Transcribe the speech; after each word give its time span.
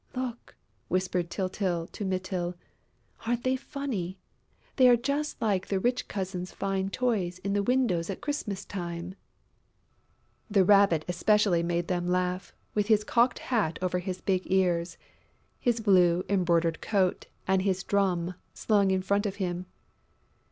"Look!" 0.15 0.55
whispered 0.87 1.29
Tyltyl 1.29 1.85
to 1.91 2.03
Mytyl. 2.03 2.55
"Aren't 3.27 3.43
they 3.43 3.55
funny? 3.55 4.17
They 4.77 4.89
are 4.89 4.95
just 4.95 5.39
like 5.39 5.67
the 5.67 5.79
rich 5.79 6.07
children's 6.07 6.51
fine 6.51 6.89
toys 6.89 7.37
in 7.43 7.53
the 7.53 7.61
windows 7.61 8.09
at 8.09 8.19
Christmas 8.19 8.65
time." 8.65 9.13
The 10.49 10.65
Rabbit 10.65 11.05
especially 11.07 11.61
made 11.61 11.87
them 11.87 12.07
laugh, 12.07 12.51
with 12.73 12.87
his 12.87 13.03
cocked 13.03 13.37
hat 13.53 13.77
over 13.79 13.99
his 13.99 14.21
big 14.21 14.41
ears, 14.51 14.97
his 15.59 15.79
blue, 15.79 16.23
embroidered 16.27 16.81
coat 16.81 17.27
and 17.47 17.61
his 17.61 17.83
drum 17.83 18.33
slung 18.55 18.89
in 18.89 19.03
front 19.03 19.27
of 19.27 19.35
him. 19.35 19.67